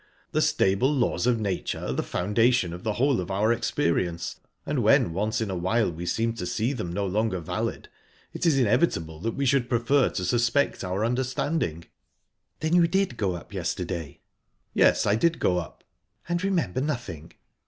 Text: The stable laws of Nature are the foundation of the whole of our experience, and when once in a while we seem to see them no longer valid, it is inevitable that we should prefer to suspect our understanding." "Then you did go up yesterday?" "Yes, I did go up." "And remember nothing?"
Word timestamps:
The 0.31 0.41
stable 0.41 0.91
laws 0.91 1.27
of 1.27 1.39
Nature 1.39 1.77
are 1.85 1.91
the 1.93 2.01
foundation 2.01 2.73
of 2.73 2.83
the 2.83 2.93
whole 2.93 3.21
of 3.21 3.29
our 3.29 3.53
experience, 3.53 4.37
and 4.65 4.81
when 4.81 5.13
once 5.13 5.41
in 5.41 5.51
a 5.51 5.55
while 5.55 5.91
we 5.91 6.07
seem 6.07 6.33
to 6.37 6.45
see 6.47 6.73
them 6.73 6.91
no 6.91 7.05
longer 7.05 7.39
valid, 7.39 7.87
it 8.33 8.43
is 8.47 8.57
inevitable 8.57 9.19
that 9.19 9.35
we 9.35 9.45
should 9.45 9.69
prefer 9.69 10.09
to 10.09 10.25
suspect 10.25 10.83
our 10.83 11.05
understanding." 11.05 11.85
"Then 12.61 12.75
you 12.75 12.87
did 12.87 13.15
go 13.15 13.35
up 13.35 13.53
yesterday?" 13.53 14.21
"Yes, 14.73 15.05
I 15.05 15.13
did 15.13 15.37
go 15.37 15.59
up." 15.59 15.83
"And 16.27 16.43
remember 16.43 16.81
nothing?" 16.81 17.33